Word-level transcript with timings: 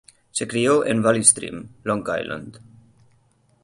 Se 0.31 0.47
crio 0.47 0.83
en 0.83 1.03
Valley 1.03 1.23
Stream, 1.23 1.75
Long 1.83 2.01
Island. 2.19 2.57